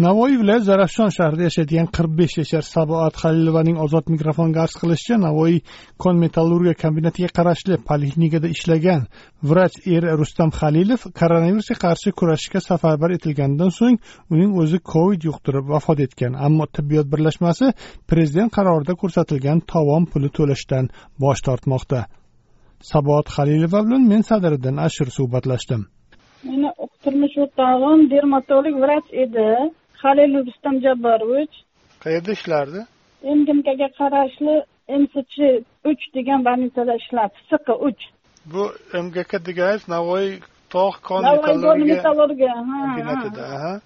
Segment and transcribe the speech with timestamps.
[0.00, 5.56] Navoiy viloyati zarafshon shahrida yashaydigan qirq besh yashar saboat halilovaning ozod mikrofonga arz qilishicha navoiy
[6.02, 9.02] kon metallurgiya kombinatiga qarashli poliklinikada ishlagan
[9.50, 13.98] vrach er rustam halilov koronavirusga qarshi kurashishga safarbar etilganidan so'ng
[14.32, 16.32] uning o'zi covid yuqtirib vafot etgan.
[16.46, 17.66] Ammo tibbiyot birlashmasi
[18.10, 20.84] prezident qarorida ko'rsatilgan tovon puli to'lashdan
[21.22, 22.00] bosh tortmoqda.
[22.92, 25.82] Saboat halilova bilan men sadiriddin ashur suhbatlashdim.
[26.48, 26.70] Meni
[27.04, 29.48] turmush o'rtog'im dermatolog vrach edi.
[30.02, 31.54] Halil rustam jabborovich
[32.04, 32.80] qayerda ishlardi?
[33.38, 34.54] Mgmkga qarashli
[35.02, 35.38] msch
[35.90, 37.34] uch degan больницada ishladi.
[37.50, 38.02] Sq uch.
[38.52, 38.62] Bu
[39.04, 40.28] mgk deganingiz navoiy
[40.74, 43.80] tog' kon metallurgiya kombinatida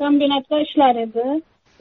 [0.00, 1.26] kombinatda ishlar edi.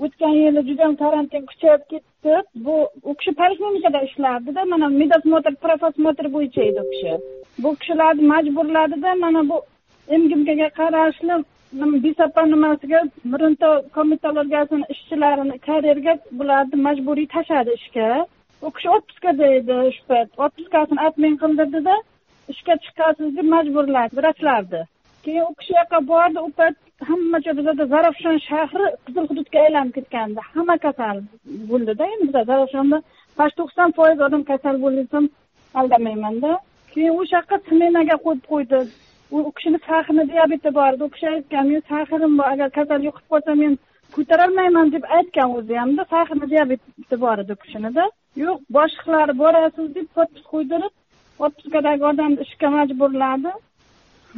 [0.05, 2.35] O'tgan yili judayam karantin kuchayib ketdi.
[2.65, 2.75] Bu
[3.09, 7.13] u kishi poliklinikada ishlardida mana medosмотр profosмотр bo'yicha edi u kishi.
[7.63, 9.57] Bu kishilarni majburladida mana bu
[10.21, 11.35] mgmkga qarashli
[11.73, 18.25] bisapa nimasiga mirinto komitologiyasini ishchilarini karerga bularni majburiy tashladi ishga.
[18.61, 21.95] U kishi отпускада edi shu payt отпускасini отмен qildirdida
[22.53, 24.81] ishga chiqasiz deb majburladi vrachlarni
[25.23, 26.75] keyin u kishi yoqqa bordi u payt
[27.09, 31.17] hamma joy bizada zarafshon shahri qizil hududga aylanib ketgandi hamma kasal
[31.69, 32.03] bo'ldida.
[32.13, 32.97] Endi biza zarafshonda
[33.37, 35.29] почти to'qson foiz odam kasal bo'ldi desam
[35.79, 36.51] aldamaymanda.
[36.93, 38.79] Keyin o'sha yoqqa smenaga qo'yib qo'ydi.
[39.31, 43.25] U kishini sahrini diabeti bor edi u kishi aytgan men sahrim bor agar kasal yuqib
[43.31, 43.73] qolsa men
[44.15, 48.05] ko'tarolmayman deb aytgan o'zi hamda sahrini diabeti bor edi u kishinida.
[48.43, 50.93] Yo'q boshliqlari borasiz deb подпись qo'ydirib
[51.45, 53.51] отпускадagi odamni ishga majburladi.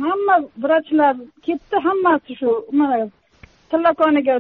[0.04, 2.52] Hamma vrachlar ketdi hammasi shu
[3.72, 4.36] tillakoniga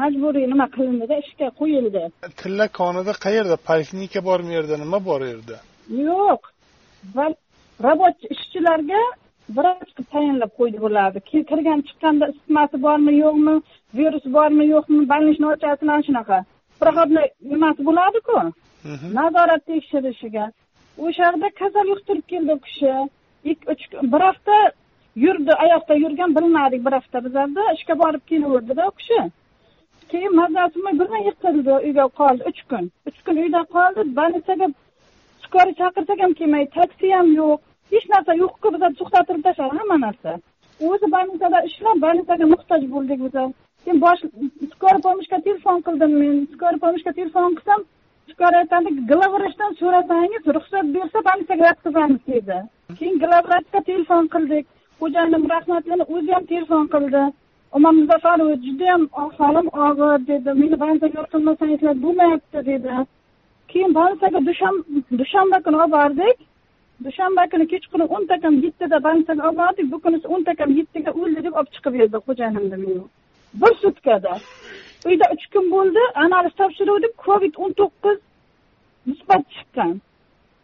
[0.00, 2.02] majburiy nima qilindida ishga qo'yildi.
[2.40, 3.56] Tilla konida qayerda?
[3.68, 4.74] Poliklinika bormi u yerda?
[4.84, 5.56] Nima bor u yerda?
[6.08, 6.42] Yo'q.
[7.88, 9.00] Рабочий ishchilarga
[9.56, 11.20] vrach qilib tayinlab qo'ydi bularni
[11.50, 13.54] kirgan chiqqanda isitmasi bormi yo'qmi
[13.98, 16.38] virus bormi yo'qmi больничный ochasini ana shunaqa.
[16.82, 18.36] Проходной nimasi bo'ladiku?
[19.18, 20.44] Nazorat tekshirishiga.
[21.04, 22.92] O'sha yerda kasal yuqtirib keldi u kishi.
[23.50, 23.82] Ikki uch
[24.12, 24.56] bir hafta
[25.24, 27.62] yurdi oyoqda yurgan bilmadik bir hafta bizlarda.
[27.76, 29.20] Ishga borib kelaverdida u kishi.
[30.10, 32.42] Keyin mazasi bo'lmay birdan yiqildi uyga qoldi.
[32.50, 32.84] Uch kun.
[33.08, 34.00] Uch kun uyda qoldi.
[34.18, 34.66] Больницаga
[35.44, 36.70] skoriy chaqirsak ham kelmaydi.
[36.78, 39.78] Taksi ham yo'q hech narsa yo'qku biza to'xtatirib tashladi.
[39.80, 40.30] Hamma narsa.
[40.90, 43.44] O'zi больницада ishlab больницаga muhtoj bo'ldik biza
[43.84, 44.22] keyin bosh
[44.72, 46.36] скорый помощьga telefon qildim men.
[46.54, 47.80] Скорый помощьga telefon qilsam
[48.32, 52.58] skoriy aytadi главврачdan so'rasangiz ruxsat bersa больницаga yotqizamiz dedi.
[52.98, 54.64] Keyin главврачga telefon qildik.
[55.00, 57.22] Xo'jayinim rahmatlini o'zi ham telefon qildi.
[57.76, 59.02] Umar muzaffarovich judayam
[59.38, 60.50] holim og'ir dedi.
[60.62, 62.94] Meni больницаga yotqizmasangizlar bo'lmayapti dedi.
[63.72, 64.40] Keyin больницаga
[65.20, 66.36] dushanba kuni olib bordik
[67.06, 71.54] dushanba kuni kechqurun o'nta kam yettida bankdan olib bu kunisi o'nta kam yettiga o'ldi deb
[71.58, 73.04] olib chiqib berdi xo'jayinimni meni.
[73.62, 74.32] Bir sutkada.
[75.08, 78.18] Uyda uch kun bo'ldi analiz topshiruvdik covid o'n to'qqiz
[79.08, 79.94] musbat chiqqan.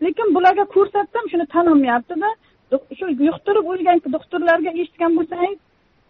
[0.05, 2.31] Lekin bularga ko'rsatdim shuni tanilmayaptida.
[2.99, 5.59] Shu yuqtirib o'lgan doktorlarga eshitgan bo'lsangiz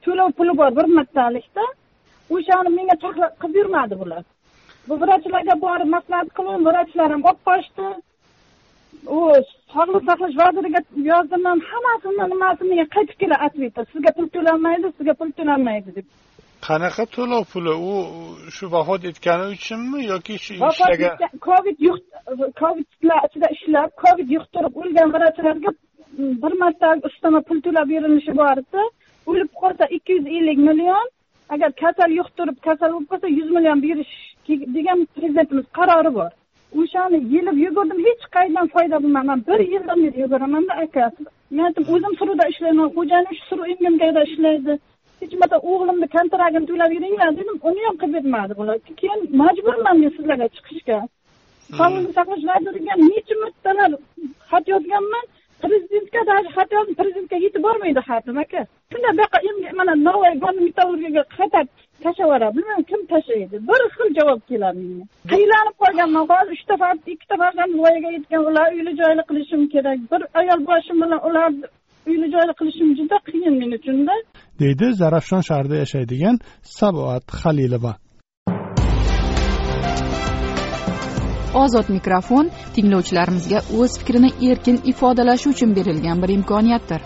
[0.05, 1.65] to'lov puli bor bir martalikda.
[2.35, 4.25] O'shani menga qilib yurmadi bular.
[4.89, 7.89] Bu vrachlarga borib maslahat qildim vrachlar ham olib qochdi.
[9.17, 9.19] U
[9.73, 10.81] sog'liqni saqlash vaziriga
[11.13, 16.07] yozdim ham hammasini nimasini menga qaytib keladi ответ sizga pul to'lanmaydi sizga pul to'lanmaydi deb.
[16.67, 17.75] Qanaqa to'lov puli?
[17.91, 17.95] U
[18.57, 21.15] shu vafot etgani uchunmi yoki shu ishlagan
[21.49, 21.77] covid
[22.61, 25.71] covidlar ichida ishlab covid yuqtirib o'lgan vrachlarga
[26.43, 28.83] bir marta ustama pul to'lab berilishi bor edi
[29.31, 31.07] o'lib qolsa ikki yuz ellik million
[31.55, 34.15] agar kasal yuqtirib kasal bo'lib qolsa yuz million berish
[34.77, 36.31] degan prezidentimiz qarori bor
[36.77, 41.05] o'shani yelib yugurdim hech qayerdan foyda bo'lmayman bir yildan beri yuguramanda aka.
[41.51, 44.73] Men aytdim o'zim suruvda ishlayman xo'jayinim shu suruv mgmkda ishlaydi.
[45.21, 48.77] Hech bo'lmasa o'g'limni kontragini to'lab beringlar dedim uni ham qilib bermadi bular.
[49.01, 50.99] Keyin majburman men sizlarga chiqishga.
[51.79, 53.91] Sog'liqni saqlash vaziriga necha martalar
[54.51, 55.25] xat yozganman
[55.63, 58.61] prezidentga даже xat yozdim prezidentga yetib bormaydi xatim aka.
[58.93, 59.39] Shunda bu yoqqa
[59.81, 60.33] mana новый
[60.67, 61.65] metallurgiyaga xatar
[62.05, 63.57] bilmayman kim tashlaydi?
[63.69, 65.05] Bir xil javob keladi menga.
[65.33, 66.75] Qiynalib qolganman hozir uchta
[67.15, 69.99] ikkita farzand voyaga yetgan ular uyli joyli qilishim kerak.
[70.13, 71.67] Bir ayol boshim bilan ularni
[72.11, 74.15] uyli joyli qilishim juda qiyin men uchunda.
[74.61, 76.37] Deydi zarafshon shahrida yashaydigan
[76.79, 77.93] saboat halilova
[81.65, 87.01] ozod mikrofon tinglovchilarimizga o'z fikrini erkin ifodalashi uchun berilgan bir imkoniyatdir.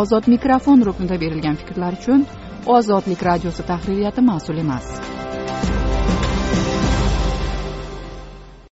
[0.00, 2.26] Ozod mikrofon ruknida berilgan fikrlar uchun
[2.66, 5.13] ozodlik radiosi tahririyati mas'ul emas.